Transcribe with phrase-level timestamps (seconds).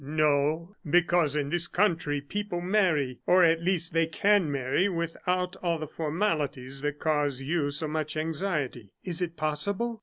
[0.03, 5.77] "No, because in this country, people marry, or at least they can marry, without all
[5.77, 9.99] the formalities that cause you so much anxiety." "Is it possible?"